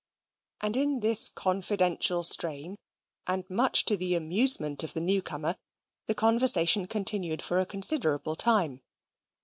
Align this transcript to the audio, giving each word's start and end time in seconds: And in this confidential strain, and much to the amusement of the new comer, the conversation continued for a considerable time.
And 0.61 0.75
in 0.75 1.01
this 1.01 1.29
confidential 1.29 2.23
strain, 2.23 2.75
and 3.27 3.47
much 3.51 3.85
to 3.85 3.95
the 3.95 4.15
amusement 4.15 4.83
of 4.83 4.93
the 4.93 4.99
new 4.99 5.21
comer, 5.21 5.57
the 6.07 6.15
conversation 6.15 6.87
continued 6.87 7.43
for 7.43 7.59
a 7.59 7.67
considerable 7.67 8.35
time. 8.35 8.81